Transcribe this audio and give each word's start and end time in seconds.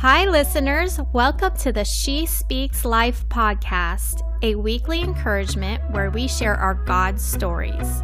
Hi, 0.00 0.26
listeners. 0.26 1.00
Welcome 1.12 1.56
to 1.56 1.72
the 1.72 1.84
She 1.84 2.24
Speaks 2.24 2.84
Life 2.84 3.28
podcast, 3.28 4.22
a 4.42 4.54
weekly 4.54 5.00
encouragement 5.00 5.82
where 5.90 6.08
we 6.08 6.28
share 6.28 6.54
our 6.54 6.74
God 6.74 7.20
stories. 7.20 8.00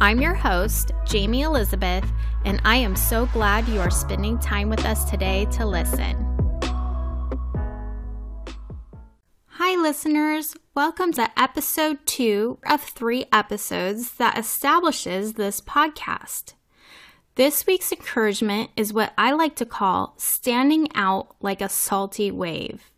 I'm 0.00 0.22
your 0.22 0.32
host, 0.32 0.92
Jayme 1.04 1.44
Elizabeth, 1.44 2.10
and 2.46 2.62
I 2.64 2.76
am 2.76 2.96
so 2.96 3.26
glad 3.26 3.68
you 3.68 3.78
are 3.78 3.90
spending 3.90 4.38
time 4.38 4.70
with 4.70 4.86
us 4.86 5.04
today 5.04 5.44
to 5.52 5.66
listen. 5.66 6.16
Hi, 9.48 9.76
listeners. 9.76 10.56
Welcome 10.74 11.12
to 11.12 11.28
episode 11.38 12.06
two 12.06 12.58
of 12.66 12.80
three 12.80 13.26
episodes 13.30 14.12
that 14.12 14.38
establishes 14.38 15.34
this 15.34 15.60
podcast. 15.60 16.54
This 17.36 17.66
week's 17.66 17.90
encouragement 17.90 18.70
is 18.76 18.92
what 18.92 19.12
I 19.18 19.32
like 19.32 19.56
to 19.56 19.66
call 19.66 20.14
standing 20.16 20.86
out 20.94 21.34
like 21.40 21.60
a 21.60 21.68
salty 21.68 22.30
wave. 22.30 22.92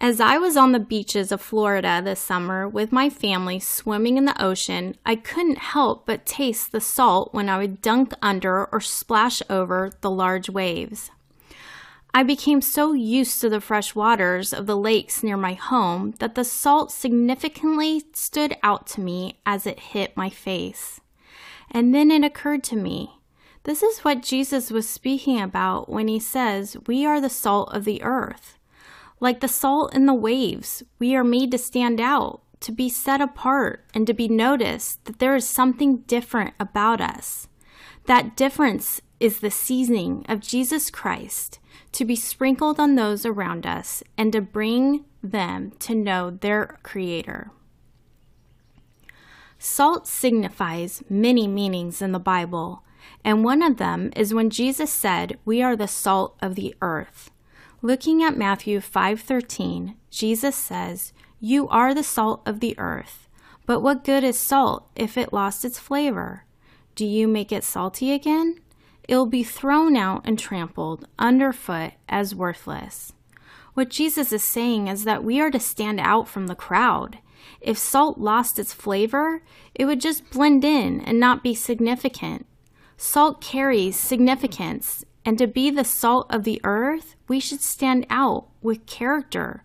As 0.00 0.20
I 0.20 0.38
was 0.38 0.56
on 0.56 0.70
the 0.70 0.78
beaches 0.78 1.32
of 1.32 1.40
Florida 1.40 2.00
this 2.00 2.20
summer 2.20 2.68
with 2.68 2.92
my 2.92 3.10
family 3.10 3.58
swimming 3.58 4.16
in 4.16 4.26
the 4.26 4.40
ocean, 4.40 4.94
I 5.04 5.16
couldn't 5.16 5.58
help 5.58 6.06
but 6.06 6.24
taste 6.24 6.70
the 6.70 6.80
salt 6.80 7.34
when 7.34 7.48
I 7.48 7.58
would 7.58 7.82
dunk 7.82 8.12
under 8.22 8.66
or 8.66 8.80
splash 8.80 9.42
over 9.50 9.90
the 10.02 10.10
large 10.10 10.48
waves. 10.48 11.10
I 12.14 12.22
became 12.22 12.60
so 12.60 12.92
used 12.92 13.40
to 13.40 13.48
the 13.48 13.60
fresh 13.60 13.92
waters 13.92 14.52
of 14.52 14.66
the 14.66 14.76
lakes 14.76 15.24
near 15.24 15.36
my 15.36 15.54
home 15.54 16.14
that 16.20 16.36
the 16.36 16.44
salt 16.44 16.92
significantly 16.92 18.04
stood 18.12 18.56
out 18.62 18.86
to 18.88 19.00
me 19.00 19.40
as 19.44 19.66
it 19.66 19.80
hit 19.80 20.16
my 20.16 20.30
face. 20.30 21.00
And 21.72 21.92
then 21.92 22.12
it 22.12 22.22
occurred 22.22 22.62
to 22.64 22.76
me 22.76 23.17
this 23.68 23.82
is 23.82 23.98
what 23.98 24.22
Jesus 24.22 24.70
was 24.70 24.88
speaking 24.88 25.38
about 25.38 25.90
when 25.90 26.08
he 26.08 26.18
says, 26.18 26.78
We 26.86 27.04
are 27.04 27.20
the 27.20 27.28
salt 27.28 27.74
of 27.74 27.84
the 27.84 28.02
earth. 28.02 28.56
Like 29.20 29.40
the 29.40 29.46
salt 29.46 29.94
in 29.94 30.06
the 30.06 30.14
waves, 30.14 30.82
we 30.98 31.14
are 31.14 31.22
made 31.22 31.50
to 31.50 31.58
stand 31.58 32.00
out, 32.00 32.40
to 32.60 32.72
be 32.72 32.88
set 32.88 33.20
apart, 33.20 33.84
and 33.92 34.06
to 34.06 34.14
be 34.14 34.26
noticed 34.26 35.04
that 35.04 35.18
there 35.18 35.36
is 35.36 35.46
something 35.46 35.98
different 36.06 36.54
about 36.58 37.02
us. 37.02 37.46
That 38.06 38.38
difference 38.38 39.02
is 39.20 39.40
the 39.40 39.50
seasoning 39.50 40.24
of 40.30 40.40
Jesus 40.40 40.90
Christ 40.90 41.58
to 41.92 42.06
be 42.06 42.16
sprinkled 42.16 42.80
on 42.80 42.94
those 42.94 43.26
around 43.26 43.66
us 43.66 44.02
and 44.16 44.32
to 44.32 44.40
bring 44.40 45.04
them 45.22 45.72
to 45.80 45.94
know 45.94 46.30
their 46.30 46.78
Creator. 46.82 47.50
Salt 49.58 50.06
signifies 50.06 51.02
many 51.10 51.46
meanings 51.46 52.00
in 52.00 52.12
the 52.12 52.18
Bible, 52.18 52.82
and 53.24 53.44
one 53.44 53.62
of 53.62 53.76
them 53.76 54.10
is 54.14 54.34
when 54.34 54.50
Jesus 54.50 54.92
said, 54.92 55.38
"We 55.44 55.62
are 55.62 55.76
the 55.76 55.88
salt 55.88 56.36
of 56.42 56.54
the 56.54 56.74
earth." 56.82 57.30
Looking 57.80 58.22
at 58.22 58.36
Matthew 58.36 58.80
5:13, 58.80 59.94
Jesus 60.10 60.56
says, 60.56 61.12
"You 61.40 61.68
are 61.68 61.94
the 61.94 62.02
salt 62.02 62.42
of 62.44 62.60
the 62.60 62.78
earth." 62.78 63.28
But 63.66 63.80
what 63.80 64.04
good 64.04 64.24
is 64.24 64.38
salt 64.38 64.88
if 64.96 65.16
it 65.16 65.32
lost 65.32 65.64
its 65.64 65.78
flavor? 65.78 66.44
Do 66.94 67.04
you 67.06 67.28
make 67.28 67.52
it 67.52 67.64
salty 67.64 68.12
again? 68.12 68.60
It'll 69.06 69.26
be 69.26 69.42
thrown 69.42 69.96
out 69.96 70.22
and 70.24 70.38
trampled 70.38 71.06
underfoot 71.18 71.92
as 72.08 72.34
worthless. 72.34 73.12
What 73.74 73.90
Jesus 73.90 74.32
is 74.32 74.42
saying 74.42 74.88
is 74.88 75.04
that 75.04 75.22
we 75.22 75.40
are 75.40 75.50
to 75.50 75.60
stand 75.60 76.00
out 76.00 76.28
from 76.28 76.46
the 76.46 76.54
crowd. 76.54 77.18
If 77.60 77.78
salt 77.78 78.18
lost 78.18 78.58
its 78.58 78.72
flavor, 78.72 79.42
it 79.74 79.84
would 79.84 80.00
just 80.00 80.30
blend 80.30 80.64
in 80.64 81.00
and 81.00 81.20
not 81.20 81.42
be 81.42 81.54
significant. 81.54 82.46
Salt 83.00 83.40
carries 83.40 83.96
significance, 83.96 85.04
and 85.24 85.38
to 85.38 85.46
be 85.46 85.70
the 85.70 85.84
salt 85.84 86.26
of 86.30 86.42
the 86.42 86.60
earth, 86.64 87.14
we 87.28 87.38
should 87.38 87.60
stand 87.60 88.04
out 88.10 88.48
with 88.60 88.86
character, 88.86 89.62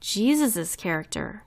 Jesus' 0.00 0.76
character. 0.76 1.44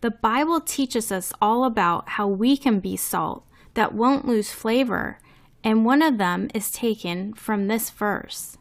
The 0.00 0.12
Bible 0.12 0.60
teaches 0.60 1.10
us 1.10 1.32
all 1.42 1.64
about 1.64 2.10
how 2.10 2.28
we 2.28 2.56
can 2.56 2.78
be 2.78 2.96
salt 2.96 3.44
that 3.74 3.94
won't 3.94 4.28
lose 4.28 4.52
flavor, 4.52 5.18
and 5.64 5.84
one 5.84 6.02
of 6.02 6.18
them 6.18 6.50
is 6.54 6.70
taken 6.70 7.34
from 7.34 7.66
this 7.66 7.90
verse. 7.90 8.56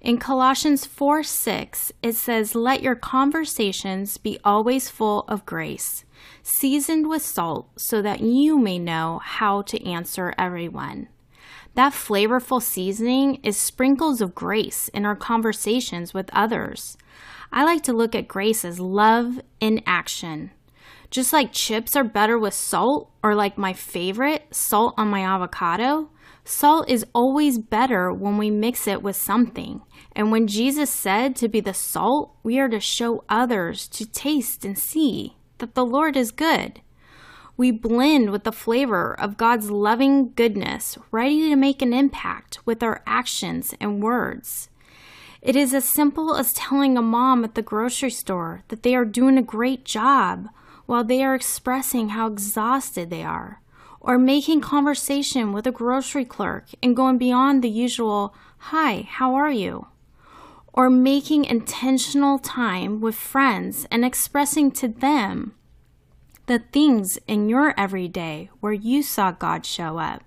In 0.00 0.18
Colossians 0.18 0.86
4 0.86 1.24
6, 1.24 1.90
it 2.04 2.14
says, 2.14 2.54
Let 2.54 2.84
your 2.84 2.94
conversations 2.94 4.16
be 4.16 4.38
always 4.44 4.90
full 4.90 5.24
of 5.26 5.44
grace, 5.44 6.04
seasoned 6.40 7.08
with 7.08 7.22
salt, 7.22 7.68
so 7.76 8.00
that 8.00 8.20
you 8.20 8.60
may 8.60 8.78
know 8.78 9.20
how 9.24 9.62
to 9.62 9.84
answer 9.84 10.32
everyone. 10.38 11.08
That 11.74 11.92
flavorful 11.92 12.60
seasoning 12.60 13.36
is 13.42 13.56
sprinkles 13.56 14.20
of 14.20 14.34
grace 14.34 14.88
in 14.88 15.06
our 15.06 15.16
conversations 15.16 16.12
with 16.12 16.30
others. 16.32 16.96
I 17.52 17.64
like 17.64 17.82
to 17.84 17.92
look 17.92 18.14
at 18.14 18.28
grace 18.28 18.64
as 18.64 18.80
love 18.80 19.40
in 19.60 19.82
action. 19.86 20.50
Just 21.10 21.32
like 21.32 21.52
chips 21.52 21.96
are 21.96 22.04
better 22.04 22.38
with 22.38 22.52
salt, 22.52 23.10
or 23.22 23.34
like 23.34 23.56
my 23.56 23.72
favorite, 23.72 24.54
salt 24.54 24.94
on 24.98 25.08
my 25.08 25.22
avocado, 25.22 26.10
salt 26.44 26.88
is 26.88 27.06
always 27.14 27.58
better 27.58 28.12
when 28.12 28.36
we 28.36 28.50
mix 28.50 28.86
it 28.86 29.02
with 29.02 29.16
something. 29.16 29.80
And 30.12 30.30
when 30.30 30.46
Jesus 30.46 30.90
said 30.90 31.36
to 31.36 31.48
be 31.48 31.60
the 31.60 31.72
salt, 31.72 32.34
we 32.42 32.58
are 32.58 32.68
to 32.68 32.80
show 32.80 33.24
others 33.28 33.88
to 33.88 34.04
taste 34.04 34.64
and 34.64 34.78
see 34.78 35.36
that 35.58 35.74
the 35.74 35.84
Lord 35.84 36.16
is 36.16 36.30
good. 36.30 36.80
We 37.58 37.72
blend 37.72 38.30
with 38.30 38.44
the 38.44 38.52
flavor 38.52 39.18
of 39.18 39.36
God's 39.36 39.68
loving 39.68 40.32
goodness, 40.34 40.96
ready 41.10 41.48
to 41.48 41.56
make 41.56 41.82
an 41.82 41.92
impact 41.92 42.64
with 42.64 42.84
our 42.84 43.02
actions 43.04 43.74
and 43.80 44.00
words. 44.00 44.68
It 45.42 45.56
is 45.56 45.74
as 45.74 45.84
simple 45.84 46.36
as 46.36 46.52
telling 46.52 46.96
a 46.96 47.02
mom 47.02 47.42
at 47.42 47.56
the 47.56 47.62
grocery 47.62 48.12
store 48.12 48.62
that 48.68 48.84
they 48.84 48.94
are 48.94 49.04
doing 49.04 49.36
a 49.36 49.42
great 49.42 49.84
job 49.84 50.48
while 50.86 51.02
they 51.02 51.20
are 51.24 51.34
expressing 51.34 52.10
how 52.10 52.28
exhausted 52.28 53.10
they 53.10 53.24
are, 53.24 53.60
or 54.00 54.18
making 54.18 54.60
conversation 54.60 55.52
with 55.52 55.66
a 55.66 55.72
grocery 55.72 56.24
clerk 56.24 56.66
and 56.80 56.94
going 56.94 57.18
beyond 57.18 57.64
the 57.64 57.68
usual, 57.68 58.36
Hi, 58.70 59.08
how 59.10 59.34
are 59.34 59.50
you? 59.50 59.88
Or 60.72 60.88
making 60.88 61.44
intentional 61.44 62.38
time 62.38 63.00
with 63.00 63.16
friends 63.16 63.84
and 63.90 64.04
expressing 64.04 64.70
to 64.70 64.86
them 64.86 65.54
the 66.48 66.58
things 66.58 67.18
in 67.26 67.48
your 67.48 67.78
everyday 67.78 68.50
where 68.60 68.72
you 68.72 69.02
saw 69.02 69.30
God 69.30 69.64
show 69.64 69.98
up. 69.98 70.24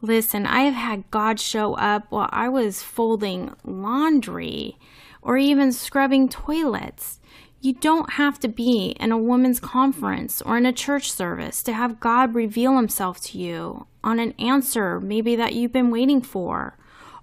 Listen, 0.00 0.46
I 0.46 0.60
have 0.60 0.74
had 0.74 1.10
God 1.10 1.38
show 1.38 1.74
up 1.74 2.06
while 2.08 2.28
I 2.32 2.48
was 2.48 2.82
folding 2.82 3.54
laundry 3.64 4.78
or 5.20 5.36
even 5.36 5.72
scrubbing 5.72 6.28
toilets. 6.28 7.20
You 7.60 7.74
don't 7.74 8.14
have 8.14 8.40
to 8.40 8.48
be 8.48 8.96
in 8.98 9.12
a 9.12 9.18
women's 9.18 9.60
conference 9.60 10.40
or 10.42 10.56
in 10.56 10.66
a 10.66 10.72
church 10.72 11.12
service 11.12 11.62
to 11.64 11.72
have 11.72 12.00
God 12.00 12.34
reveal 12.34 12.76
himself 12.76 13.20
to 13.22 13.38
you 13.38 13.86
on 14.02 14.18
an 14.18 14.32
answer 14.38 15.00
maybe 15.00 15.36
that 15.36 15.54
you've 15.54 15.72
been 15.72 15.90
waiting 15.90 16.22
for 16.22 16.76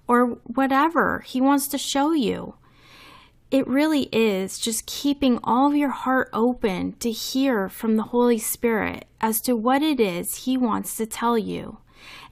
or 0.08 0.38
whatever 0.44 1.20
he 1.20 1.40
wants 1.40 1.68
to 1.68 1.78
show 1.78 2.12
you 2.12 2.54
it 3.50 3.66
really 3.66 4.02
is 4.12 4.58
just 4.58 4.86
keeping 4.86 5.40
all 5.42 5.68
of 5.68 5.76
your 5.76 5.90
heart 5.90 6.30
open 6.32 6.92
to 7.00 7.10
hear 7.10 7.68
from 7.68 7.96
the 7.96 8.04
Holy 8.04 8.38
Spirit 8.38 9.06
as 9.20 9.40
to 9.42 9.56
what 9.56 9.82
it 9.82 9.98
is 9.98 10.44
He 10.44 10.56
wants 10.56 10.96
to 10.96 11.06
tell 11.06 11.36
you. 11.36 11.78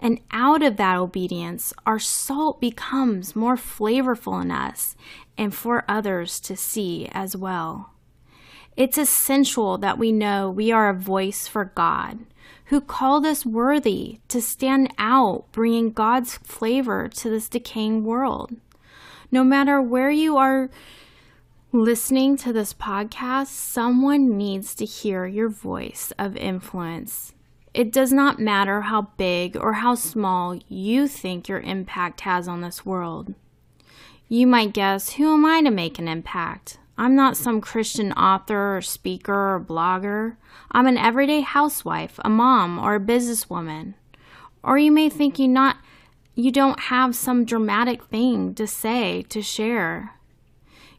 And 0.01 0.21
out 0.31 0.63
of 0.63 0.77
that 0.77 0.97
obedience, 0.97 1.75
our 1.85 1.99
salt 1.99 2.61
becomes 2.61 3.35
more 3.35 3.57
flavorful 3.57 4.41
in 4.41 4.51
us 4.51 4.97
and 5.37 5.53
for 5.53 5.85
others 5.89 6.39
to 6.41 6.57
see 6.57 7.09
as 7.13 7.37
well. 7.37 7.93
It's 8.77 8.97
essential 8.97 9.77
that 9.79 9.99
we 9.99 10.13
know 10.13 10.49
we 10.49 10.71
are 10.71 10.89
a 10.89 10.95
voice 10.95 11.49
for 11.49 11.65
God, 11.65 12.21
who 12.67 12.81
called 12.81 13.27
us 13.27 13.45
worthy 13.45 14.21
to 14.29 14.41
stand 14.41 14.95
out, 14.99 15.47
bringing 15.51 15.91
God's 15.91 16.37
flavor 16.39 17.09
to 17.09 17.29
this 17.29 17.49
decaying 17.49 18.05
world. 18.05 18.53
No 19.33 19.43
matter 19.43 19.83
where 19.83 20.13
you 20.13 20.37
are 20.37 20.71
listening 21.73 22.35
to 22.39 22.53
this 22.53 22.73
podcast, 22.73 23.49
someone 23.49 24.39
needs 24.39 24.75
to 24.75 24.87
hear 24.87 25.27
your 25.27 25.51
voice 25.51 26.13
of 26.19 26.37
influence. 26.37 27.35
It 27.75 27.93
does 27.93 28.11
not 28.11 28.41
matter 28.41 28.83
how 28.83 29.09
big 29.19 29.55
or 29.55 29.75
how 29.75 29.95
small 29.95 30.59
you 30.69 31.07
think 31.07 31.47
your 31.47 31.61
impact 31.61 32.23
has 32.23 32.49
on 32.49 32.63
this 32.63 32.87
world. 32.87 33.35
You 34.29 34.47
might 34.47 34.73
guess, 34.73 35.13
who 35.13 35.35
am 35.35 35.45
I 35.45 35.63
to 35.63 35.71
make 35.71 35.99
an 35.99 36.09
impact? 36.09 36.79
I'm 36.97 37.15
not 37.15 37.37
some 37.37 37.61
Christian 37.61 38.13
author 38.13 38.79
or 38.79 38.83
speaker 38.83 39.55
or 39.55 39.61
blogger. 39.61 40.37
I'm 40.73 40.87
an 40.87 40.97
everyday 40.97 41.43
housewife, 41.43 42.19
a 42.25 42.31
mom, 42.31 42.79
or 42.79 42.95
a 42.95 43.01
businesswoman. 43.01 43.95
Or 44.63 44.79
you 44.79 44.91
may 44.91 45.09
think 45.09 45.39
you 45.39 45.49
not 45.49 45.77
you 46.35 46.53
don't 46.53 46.79
have 46.81 47.17
some 47.17 47.45
dramatic 47.45 48.05
thing 48.05 48.55
to 48.55 48.67
say, 48.67 49.23
to 49.23 49.43
share. 49.43 50.18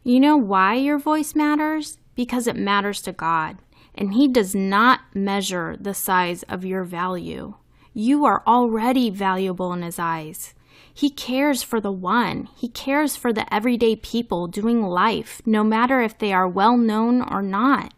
You 0.02 0.18
know 0.18 0.36
why 0.36 0.76
your 0.76 0.98
voice 0.98 1.34
matters? 1.34 1.98
Because 2.14 2.46
it 2.46 2.56
matters 2.56 3.02
to 3.02 3.12
God, 3.12 3.58
and 3.94 4.14
He 4.14 4.28
does 4.28 4.54
not 4.54 5.00
measure 5.14 5.76
the 5.78 5.92
size 5.92 6.42
of 6.44 6.64
your 6.64 6.84
value. 6.84 7.54
You 7.92 8.24
are 8.24 8.42
already 8.46 9.10
valuable 9.10 9.74
in 9.74 9.82
His 9.82 9.98
eyes. 9.98 10.54
He 10.92 11.10
cares 11.10 11.62
for 11.62 11.82
the 11.82 11.92
one. 11.92 12.48
He 12.56 12.68
cares 12.68 13.14
for 13.14 13.30
the 13.30 13.52
everyday 13.52 13.94
people 13.94 14.46
doing 14.46 14.82
life, 14.82 15.42
no 15.44 15.62
matter 15.62 16.00
if 16.00 16.16
they 16.16 16.32
are 16.32 16.48
well 16.48 16.78
known 16.78 17.20
or 17.20 17.42
not. 17.42 17.92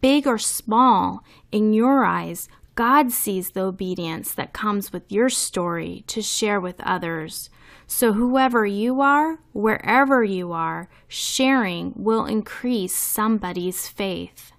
Big 0.00 0.26
or 0.26 0.38
small, 0.38 1.22
in 1.52 1.72
your 1.72 2.04
eyes, 2.04 2.48
God 2.80 3.12
sees 3.12 3.50
the 3.50 3.60
obedience 3.60 4.32
that 4.32 4.54
comes 4.54 4.90
with 4.90 5.12
your 5.12 5.28
story 5.28 6.02
to 6.06 6.22
share 6.22 6.58
with 6.58 6.80
others. 6.80 7.50
So, 7.86 8.14
whoever 8.14 8.64
you 8.64 9.02
are, 9.02 9.40
wherever 9.52 10.24
you 10.24 10.52
are, 10.52 10.88
sharing 11.06 11.92
will 11.94 12.24
increase 12.24 12.96
somebody's 12.96 13.86
faith. 13.86 14.52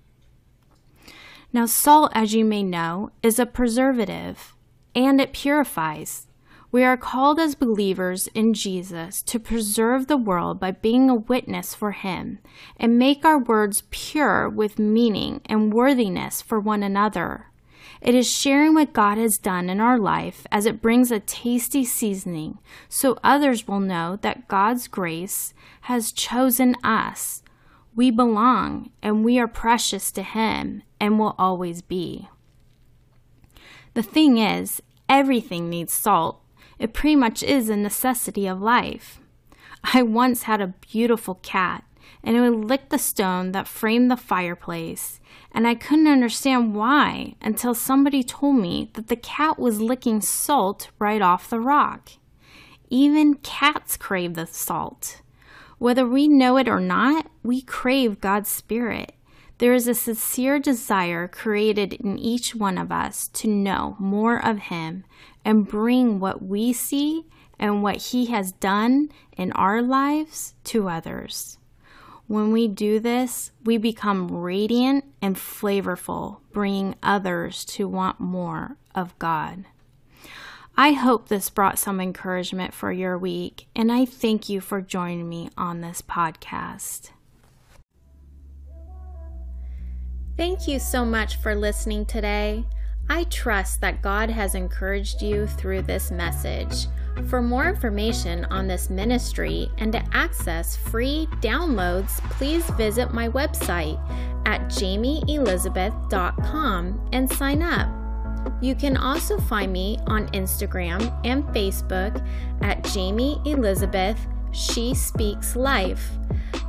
Now, 1.51 1.65
salt, 1.65 2.11
as 2.13 2.35
you 2.35 2.45
may 2.45 2.61
know, 2.61 3.09
is 3.23 3.39
a 3.39 3.47
preservative 3.47 4.53
and 4.93 5.19
it 5.19 5.33
purifies. 5.33 6.27
We 6.71 6.83
are 6.83 6.97
called 6.97 7.39
as 7.39 7.55
believers 7.55 8.27
in 8.35 8.53
Jesus 8.53 9.23
to 9.23 9.39
preserve 9.39 10.05
the 10.05 10.15
world 10.15 10.59
by 10.59 10.69
being 10.69 11.09
a 11.09 11.15
witness 11.15 11.73
for 11.73 11.93
Him 11.93 12.37
and 12.77 12.99
make 12.99 13.25
our 13.25 13.39
words 13.39 13.81
pure 13.89 14.47
with 14.47 14.77
meaning 14.77 15.41
and 15.47 15.73
worthiness 15.73 16.39
for 16.39 16.59
one 16.59 16.83
another. 16.83 17.47
It 18.01 18.15
is 18.15 18.29
sharing 18.29 18.73
what 18.73 18.93
God 18.93 19.17
has 19.17 19.37
done 19.37 19.69
in 19.69 19.79
our 19.79 19.99
life 19.99 20.47
as 20.51 20.65
it 20.65 20.81
brings 20.81 21.11
a 21.11 21.19
tasty 21.19 21.85
seasoning 21.85 22.57
so 22.89 23.17
others 23.23 23.67
will 23.67 23.79
know 23.79 24.17
that 24.21 24.47
God's 24.47 24.87
grace 24.87 25.53
has 25.81 26.11
chosen 26.11 26.75
us. 26.83 27.43
We 27.95 28.09
belong 28.09 28.89
and 29.03 29.23
we 29.23 29.37
are 29.39 29.47
precious 29.47 30.11
to 30.13 30.23
Him 30.23 30.81
and 30.99 31.19
will 31.19 31.35
always 31.37 31.81
be. 31.81 32.27
The 33.93 34.03
thing 34.03 34.37
is, 34.37 34.81
everything 35.07 35.69
needs 35.69 35.93
salt 35.93 36.41
it 36.81 36.93
pretty 36.93 37.15
much 37.15 37.43
is 37.43 37.69
a 37.69 37.77
necessity 37.77 38.47
of 38.47 38.59
life. 38.59 39.19
I 39.83 40.01
once 40.01 40.43
had 40.43 40.61
a 40.61 40.73
beautiful 40.91 41.35
cat, 41.43 41.83
and 42.23 42.35
it 42.35 42.41
would 42.41 42.65
lick 42.65 42.89
the 42.89 42.97
stone 42.97 43.51
that 43.51 43.67
framed 43.67 44.11
the 44.11 44.17
fireplace, 44.17 45.19
and 45.51 45.67
I 45.67 45.75
couldn't 45.75 46.07
understand 46.07 46.75
why 46.75 47.35
until 47.41 47.73
somebody 47.73 48.23
told 48.23 48.57
me 48.57 48.89
that 48.93 49.07
the 49.07 49.15
cat 49.15 49.59
was 49.59 49.81
licking 49.81 50.21
salt 50.21 50.89
right 50.99 51.21
off 51.21 51.49
the 51.49 51.59
rock. 51.59 52.11
Even 52.89 53.35
cats 53.35 53.97
crave 53.97 54.33
the 54.33 54.45
salt. 54.45 55.21
Whether 55.77 56.05
we 56.05 56.27
know 56.27 56.57
it 56.57 56.67
or 56.67 56.79
not, 56.79 57.27
we 57.41 57.61
crave 57.61 58.21
God's 58.21 58.49
Spirit. 58.49 59.13
There 59.57 59.73
is 59.73 59.87
a 59.87 59.93
sincere 59.93 60.59
desire 60.59 61.27
created 61.27 61.93
in 61.93 62.17
each 62.17 62.55
one 62.55 62.77
of 62.77 62.91
us 62.91 63.27
to 63.29 63.47
know 63.47 63.95
more 63.99 64.43
of 64.43 64.57
Him 64.57 65.05
and 65.45 65.67
bring 65.67 66.19
what 66.19 66.43
we 66.43 66.73
see 66.73 67.25
and 67.59 67.83
what 67.83 67.97
He 67.97 68.25
has 68.27 68.51
done 68.51 69.09
in 69.37 69.51
our 69.53 69.81
lives 69.81 70.55
to 70.65 70.89
others. 70.89 71.57
When 72.31 72.53
we 72.53 72.69
do 72.69 73.01
this, 73.01 73.51
we 73.65 73.75
become 73.75 74.31
radiant 74.31 75.03
and 75.21 75.35
flavorful, 75.35 76.37
bringing 76.53 76.95
others 77.03 77.65
to 77.65 77.89
want 77.89 78.21
more 78.21 78.77
of 78.95 79.19
God. 79.19 79.65
I 80.77 80.93
hope 80.93 81.27
this 81.27 81.49
brought 81.49 81.77
some 81.77 81.99
encouragement 81.99 82.73
for 82.73 82.89
your 82.89 83.17
week, 83.17 83.67
and 83.75 83.91
I 83.91 84.05
thank 84.05 84.47
you 84.47 84.61
for 84.61 84.79
joining 84.79 85.27
me 85.27 85.49
on 85.57 85.81
this 85.81 86.01
podcast. 86.01 87.09
Thank 90.37 90.69
you 90.69 90.79
so 90.79 91.03
much 91.03 91.35
for 91.35 91.53
listening 91.53 92.05
today. 92.05 92.63
I 93.09 93.25
trust 93.25 93.81
that 93.81 94.01
God 94.01 94.29
has 94.29 94.55
encouraged 94.55 95.21
you 95.21 95.47
through 95.47 95.81
this 95.81 96.11
message. 96.11 96.87
For 97.29 97.41
more 97.41 97.69
information 97.69 98.43
on 98.45 98.67
this 98.67 98.89
ministry 98.89 99.69
and 99.77 99.93
to 99.93 100.03
access 100.13 100.75
free 100.75 101.27
downloads, 101.41 102.17
please 102.31 102.65
visit 102.71 103.13
my 103.13 103.29
website 103.29 103.97
at 104.45 104.61
jaymeelizabeth.com 104.69 107.09
and 107.13 107.31
sign 107.31 107.61
up. 107.61 107.87
You 108.61 108.75
can 108.75 108.97
also 108.97 109.39
find 109.39 109.71
me 109.71 109.97
on 110.07 110.27
Instagram 110.29 111.13
and 111.25 111.43
Facebook 111.45 112.21
at 112.61 112.83
Jayme 112.83 113.45
Elizabeth 113.45 114.19
She 114.51 114.93
Speaks 114.93 115.55
Life. 115.55 116.09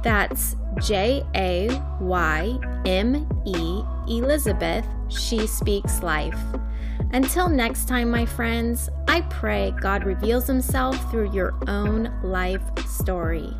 That's 0.02 0.56
J 0.80 1.24
A 1.34 1.68
Y 2.00 2.58
M 2.86 3.28
E 3.46 3.82
Elizabeth, 4.08 4.86
She 5.08 5.46
Speaks 5.46 6.02
Life. 6.02 6.38
Until 7.12 7.46
next 7.46 7.88
time, 7.88 8.10
my 8.10 8.24
friends, 8.24 8.88
I 9.06 9.20
pray 9.22 9.74
God 9.82 10.04
reveals 10.04 10.46
Himself 10.46 11.10
through 11.10 11.32
your 11.32 11.52
own 11.68 12.10
life 12.22 12.62
story. 12.86 13.54